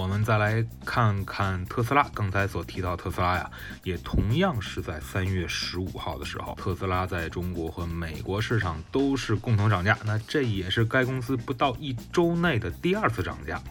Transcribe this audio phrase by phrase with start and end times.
[0.00, 3.50] 我们再来看看特斯拉，刚才所提到特斯拉呀，
[3.84, 13.62] 也同样是在三月十五号的时候，特斯拉在中国和美国市场都是共同涨价，那这也是该公司不到一周内的第二次涨价。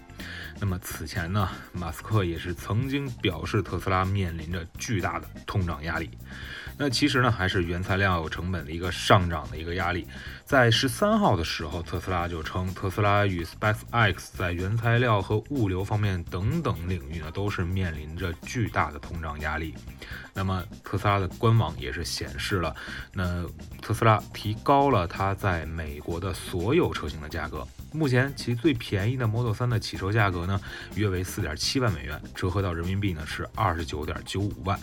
[0.60, 6.12] 那么此前呢，马斯克也是曾经表示特斯拉面临着巨大的通胀压力。
[6.82, 10.08] 那其实呢，还是原材料成本的一个上涨的一个压力。
[10.46, 19.76] 在十三号的时候，特斯拉就称，特斯拉与 SpaceX 在原材料和物流方面等等领域呢，都是面临着巨大的通胀压力。
[20.34, 22.76] 那么特斯拉的官网也是显示了，
[23.14, 23.46] 那
[23.80, 27.68] 特斯拉提高了它在美国的所有车型的价格。
[27.92, 30.60] 目前其最便宜的 Model 3的起售价格呢，
[30.96, 34.80] 约为四点七万美元，折合到人民币呢是二十九点九五万。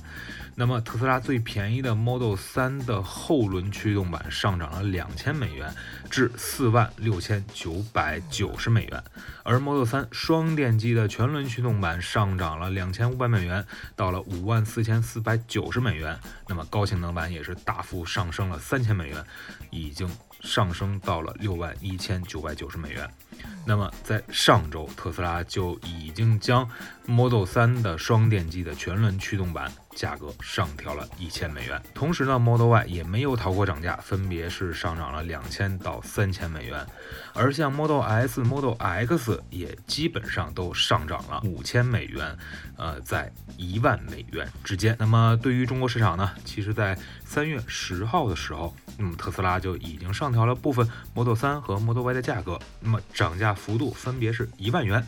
[0.55, 5.73] 那么特斯拉最便宜的 Model 3的后轮驱动版上涨了两千美元，
[6.09, 9.03] 至四万六千九百九十美元，
[9.43, 15.95] 而 Model 3双电机的全轮驱动版上涨了两千五百美元，到了五万四千四百九十美元。
[15.97, 19.25] 美元那么高性能版也是大幅上升了三千美元，
[19.70, 20.08] 已经。
[20.42, 23.11] 上升到了六万一千九百九十美元。
[23.64, 26.69] 那么在上周，特斯拉就已经将
[27.07, 31.81] Model 3的双电机的全轮驱动版价格上调了一千美元。
[31.95, 36.85] 同时呢，Model Y 也没有逃过涨价，分别是上涨了两千到三千美元。
[37.33, 42.37] 而像 Model S、Model X 也基本上都上涨了五千美元，
[42.77, 44.97] 呃，在一万美元之间。
[44.98, 52.59] 那么对于中国市场呢，其实在三月十号的时候，那么特斯拉就已经上调了部分 Model 3和 Model Y 的价格。
[52.81, 55.07] 那么涨价幅度分别是一万元，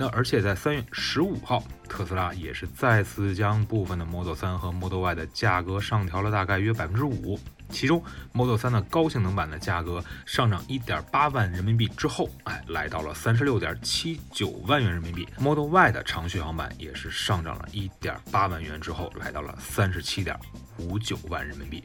[0.00, 7.36] 那而且在三月十五号，特斯拉也是再次将部分的 Model 3和 Model Y 的价格上调了大概约百分之五，
[7.68, 8.00] 其中
[8.30, 20.38] Model 3的高性能版的价格上涨一点八万人民币之后，哎，来到了三十六点七九万元人民币；Model Y 的长续航版也是上涨了一点八万元之后，来到了三十七点
[20.78, 21.82] 五九万人民币。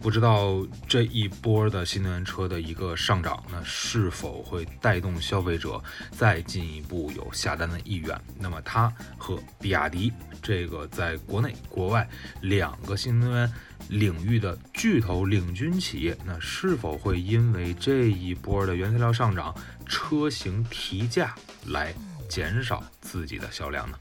[0.00, 8.18] 不知道这一波的新能源车的一个上涨，那是否会带动消费者再进一步有下单的意愿？
[8.38, 12.08] 那么它和比亚迪这个在国内国外
[12.40, 13.52] 两个新能源
[13.88, 19.54] 领域的巨头领军企业，那是否会因为这一波的原材料上涨、
[19.86, 21.34] 车型提价
[21.66, 21.92] 来
[22.28, 23.98] 减少自己的销量呢？